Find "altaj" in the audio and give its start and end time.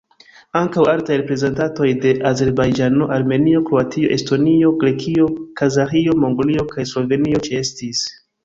0.93-1.17